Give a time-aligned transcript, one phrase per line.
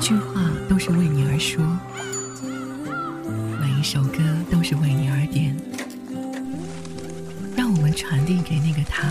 [0.00, 1.62] 一句话都是为你而说，
[3.60, 4.16] 每一首歌
[4.50, 5.54] 都是为你而点。
[7.54, 9.06] 让我们传递给那个他，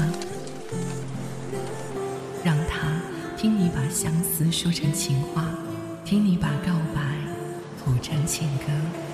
[2.43, 2.87] 让他
[3.37, 5.45] 听你把相思说成情话，
[6.03, 7.01] 听你把告白
[7.85, 9.08] 谱成情歌。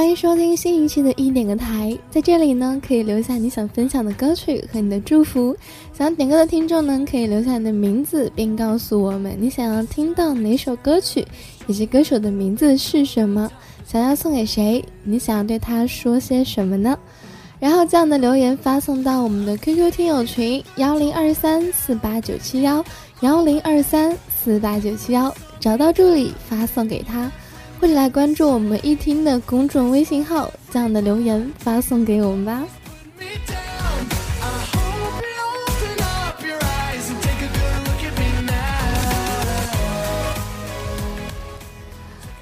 [0.00, 5.54] 欢迎收听新一期的一点个台，在这里呢，可以留下你想分享的歌曲和你的祝福。
[5.92, 11.22] 想要点歌的听众呢，可以留下你的名字，并告诉我们你想要听到哪首歌曲，
[11.66, 13.50] 以及歌手的名字是什么，
[13.84, 16.98] 想要送给谁，你想要对他说些什么呢？
[17.58, 22.82] 然后将你的留言发送到我们的 QQ 听友群幺零二三四八九七幺
[23.20, 27.30] 幺零二三四八九七幺，找到助理发送给他。
[27.80, 32.62] 或者来关注我们一听的公众微信号，将你的留言发送给我们吧。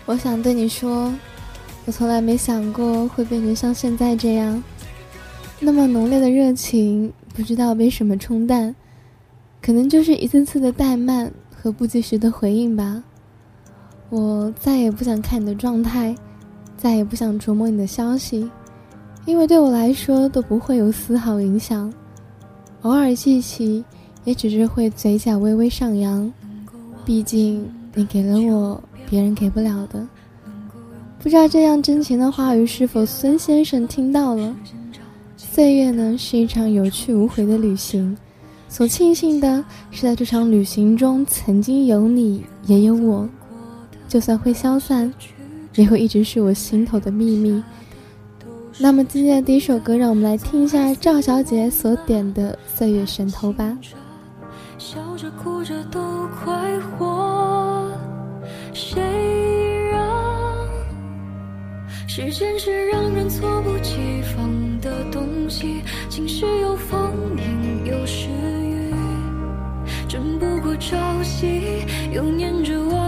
[0.04, 1.14] 我想对你说，
[1.84, 4.60] 我从来没想过会变成像现在这样，
[5.60, 8.74] 那么浓烈的热情，不知道被什么冲淡，
[9.62, 13.04] 可能就是一次次的怠慢和不及时的回应吧。
[14.10, 16.14] 我再也不想看你的状态，
[16.76, 18.50] 再也不想琢磨你的消息，
[19.26, 21.92] 因为对我来说都不会有丝毫影响。
[22.82, 23.84] 偶尔记起，
[24.24, 26.32] 也只是会嘴角微微上扬。
[27.04, 30.06] 毕竟你给了我别人给不了的。
[31.18, 34.56] 不知道这样真情的话语是否孙先生听到了？
[35.36, 38.16] 岁月呢是一场有去无回的旅行，
[38.68, 43.28] 所庆幸的是在这场旅行中曾经有你，也有我。
[44.08, 45.12] 就算会消散，
[45.74, 47.62] 也会一直是我心头的秘密。
[48.78, 53.76] 那么今天的第一首歌，让我们来听一下赵小姐所点的《岁月神偷》吧。
[54.78, 56.54] 笑着哭着都快
[56.96, 57.90] 活，
[58.72, 59.02] 谁
[59.90, 60.00] 让
[62.06, 64.48] 时间是让人猝不及防
[64.80, 68.28] 的东西，晴时有风，阴有时
[68.62, 68.94] 雨，
[70.08, 73.07] 争不过朝夕，又念着往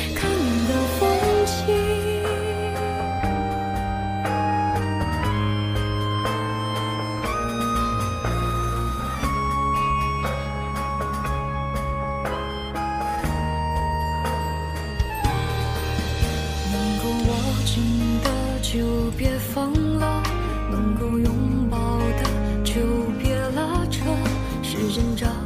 [25.01, 25.40] 寻找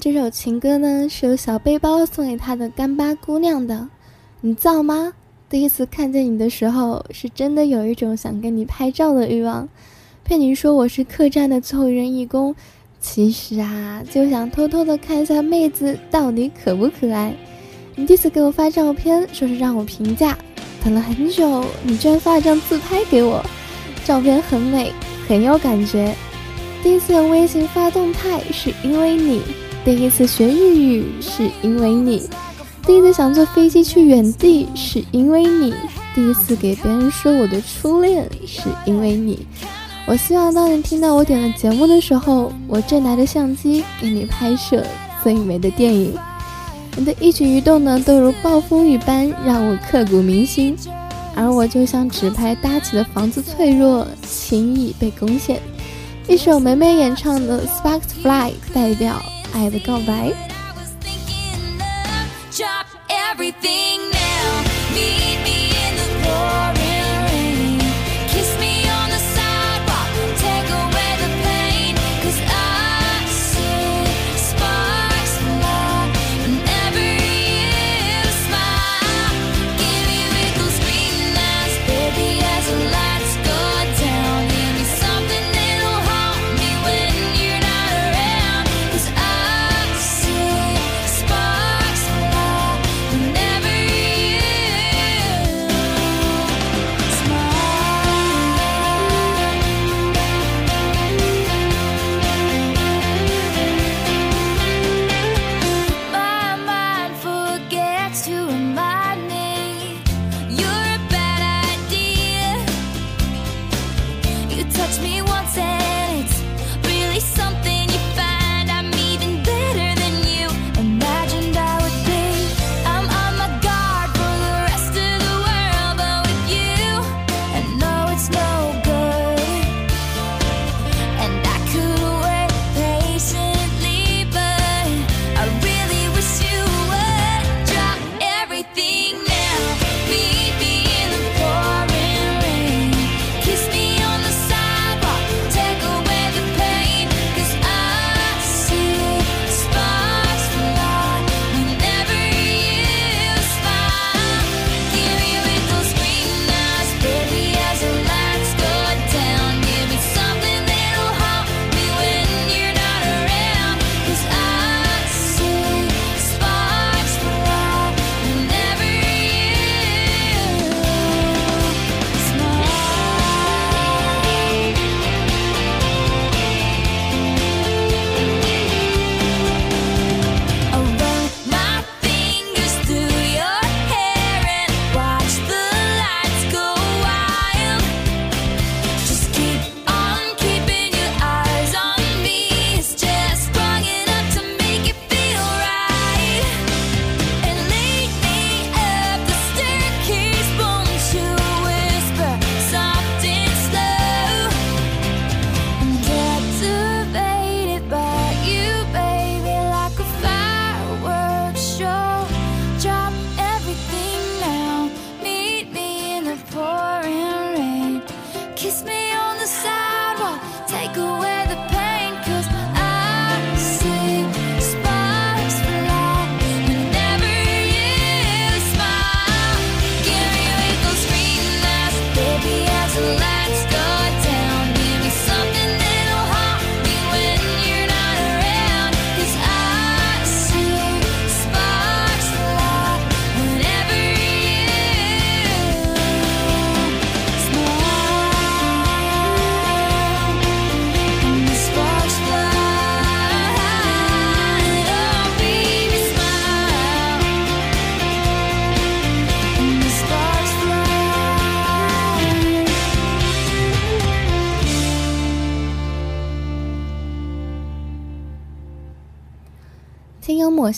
[0.00, 3.86] 这首情歌呢，是由小背包送给他的干巴姑娘的。
[4.40, 5.12] 你造吗？
[5.50, 9.68] 第一次看见你的时候，是真的有一种想跟你拍照的欲望。
[10.24, 12.56] 骗你说我是客栈的最后一人义工，
[12.98, 17.34] 其实啊，就想偷偷的看一下妹子到底可不可爱。
[17.94, 20.38] 你第一次给我发照片，说是让我评价，
[20.82, 23.44] 等了很久，你居然发了张自拍给我，
[24.06, 24.94] 照片很美，
[25.28, 26.14] 很有感觉。
[26.82, 29.42] 第一次用微信发动态是因为你，
[29.82, 32.28] 第一次学日语是因为你，
[32.86, 35.72] 第一次想坐飞机去远地是因为你，
[36.14, 39.46] 第一次给别人说我的初恋是因为你。
[40.06, 44.84] 我希望当你听到我点的节目的时候，我正拿着相机给你拍摄
[45.22, 46.12] 最美的电影。
[46.96, 50.76] 你的一举一动呢，都如暴风雨般让我刻骨铭心，
[51.34, 55.58] 而我就像纸牌搭起的房子，脆弱，轻易被攻陷。
[56.28, 59.22] 一首梅梅演唱的《Sparks Fly》代表
[59.52, 60.49] 爱的告白。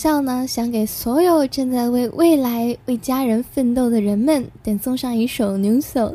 [0.02, 6.10] 笑呢，想给所有正在为未来、为家人奋斗的人们点送上一首《New Soul》。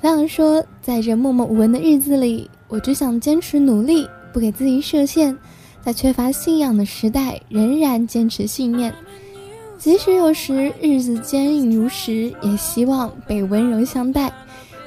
[0.00, 5.36] 他想说，在这默默无闻的日子里，我只想坚持努力，不给自己设限，
[5.84, 8.94] 在缺乏信仰的时代，仍然坚持信念。
[9.78, 14.28] 即使有时日子坚硬如石，也希望被温柔相待；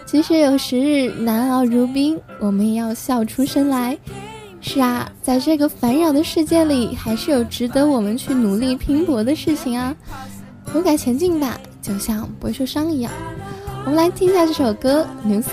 [0.06, 3.98] 即使有时日难熬如冰，我们也要笑出声来。
[4.60, 9.96] 是啊，在这个烦扰的世界里，还是有值得我们去努力拼搏的事情啊！
[10.74, 13.12] 勇敢前进吧，就像不会受伤一样。
[13.86, 15.52] 我们来听一下这首歌《牛头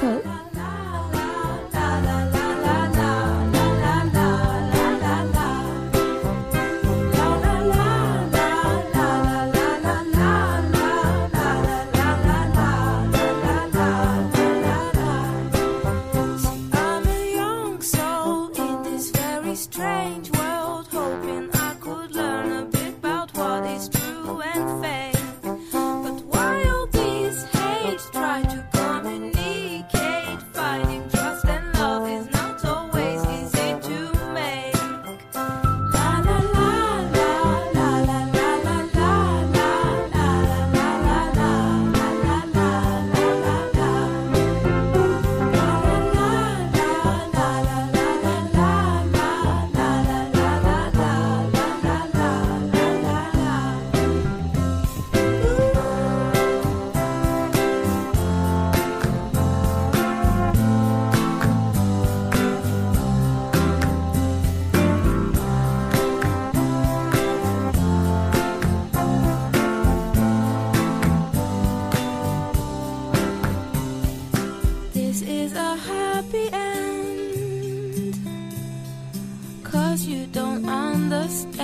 [81.24, 81.63] just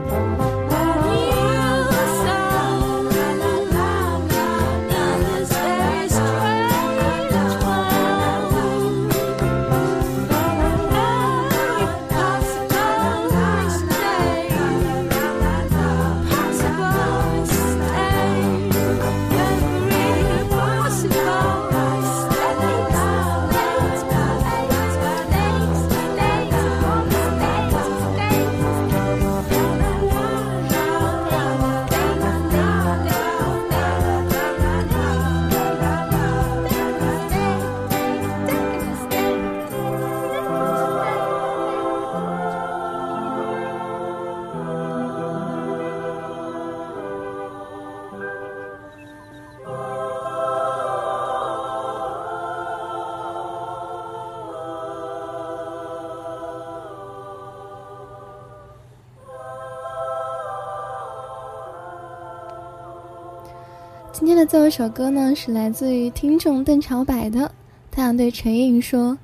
[64.21, 67.51] 今天的最后一首歌呢，是来自于听众邓朝柏的。
[67.89, 69.17] 他想对陈颖说：“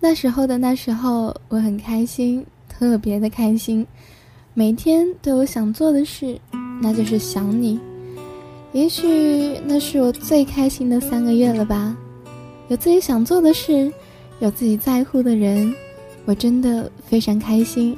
[0.00, 3.86] 那时候的那时候，我很开心，特别的开心，
[4.52, 6.36] 每天都有想做的事，
[6.82, 7.78] 那就是想你。
[8.72, 11.96] 也许那是我最开心的三个月了吧。
[12.66, 13.88] 有自己想做的事，
[14.40, 15.72] 有自己在乎的人，
[16.24, 17.96] 我真的非常开心。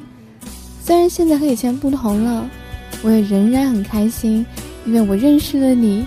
[0.82, 2.46] 虽然现在和以前不同了，
[3.02, 4.44] 我也仍然很开心，
[4.84, 6.04] 因为我认识了你。”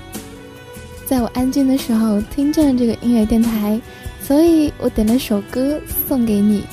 [1.06, 3.80] 在我安静的时候听见了这个音乐电台，
[4.22, 6.64] 所以我点了首歌送给你，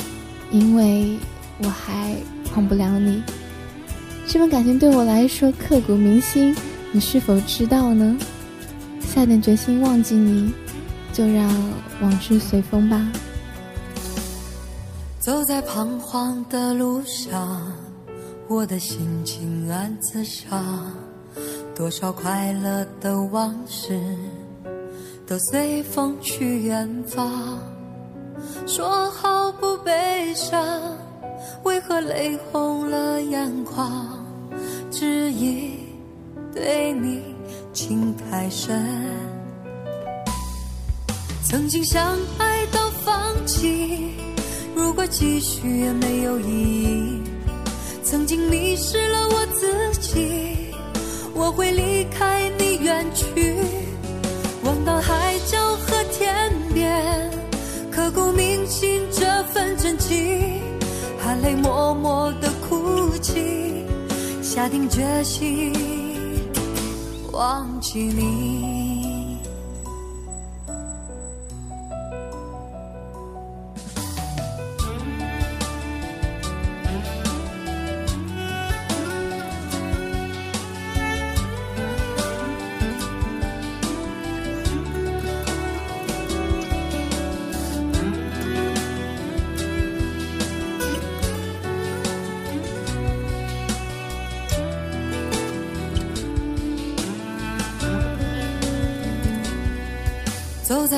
[0.51, 1.19] 因为
[1.59, 2.17] 我还
[2.55, 3.23] 忘不了你。
[4.27, 6.57] 这份感情对我来说刻骨铭心，
[6.93, 8.17] 你是否知道呢？
[9.01, 10.51] 下定决心忘记你，
[11.13, 11.51] 就让
[12.01, 13.13] 往事随风吧。
[15.19, 17.71] 走在彷徨的路上，
[18.49, 20.91] 我的心情暗自伤。
[21.83, 24.01] 多少快乐的往事
[25.27, 27.59] 都随风去远方，
[28.69, 30.97] 说好不悲伤，
[31.65, 34.25] 为何泪红了眼眶？
[34.93, 35.73] 只因
[36.55, 37.21] 对你
[37.73, 38.87] 情太深，
[41.43, 44.13] 曾经相爱到放弃，
[44.73, 47.23] 如果继续也没有意义。
[48.05, 50.52] 曾经迷失了我自己。
[51.35, 53.57] 我会离开你远去，
[54.65, 57.31] 望到海角和天边，
[57.91, 60.61] 刻骨铭心这份真情，
[61.19, 63.85] 含泪默默的哭泣，
[64.43, 65.73] 下定决心
[67.33, 68.82] 忘记你。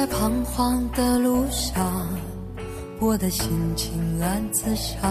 [0.05, 2.07] 在彷徨的路上，
[3.01, 5.11] 我的心情暗自伤。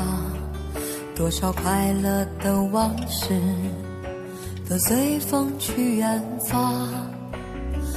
[1.15, 3.41] 多少快乐的往事
[4.69, 6.87] 都随风去远方。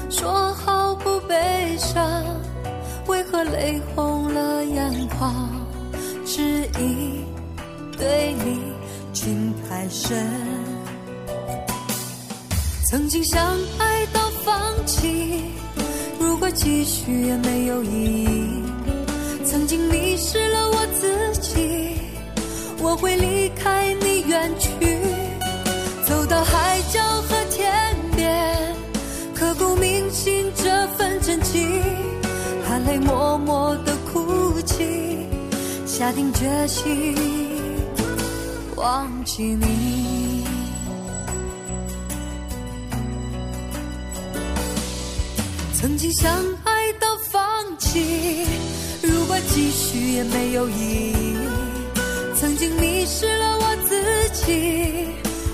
[0.09, 2.03] 说好不悲伤，
[3.09, 5.35] 为何泪红了眼眶？
[6.25, 7.27] 只因
[7.99, 8.73] 对你
[9.13, 10.17] 情太深，
[12.87, 13.39] 曾经相
[13.79, 15.43] 爱到放弃。
[16.51, 18.63] 继续也没有意义，
[19.45, 21.99] 曾经迷失了我自己，
[22.79, 24.71] 我会离开你远去，
[26.07, 28.75] 走到海角和天边，
[29.35, 31.83] 刻骨铭心这份真情，
[32.67, 35.27] 含泪默默的哭泣，
[35.87, 37.15] 下定决心
[38.77, 40.06] 忘记你。
[45.79, 46.33] 曾经相
[46.65, 47.43] 爱到放
[47.79, 48.47] 弃，
[49.03, 51.37] 如果继续也没有意义。
[52.35, 55.07] 曾经迷失了我自己，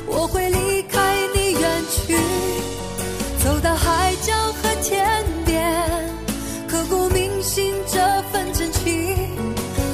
[0.07, 2.17] 我会离开你远去，
[3.43, 5.61] 走到海角和天边，
[6.69, 7.99] 刻骨铭心这
[8.31, 9.29] 份真情，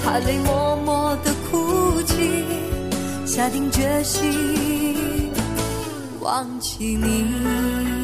[0.05, 2.44] 含泪默默的哭泣，
[3.26, 5.33] 下定决心
[6.20, 7.97] 忘记你。